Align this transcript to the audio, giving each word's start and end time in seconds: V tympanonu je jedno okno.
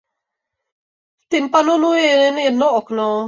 V 1.21 1.25
tympanonu 1.35 1.93
je 1.99 2.09
jedno 2.47 2.67
okno. 2.81 3.11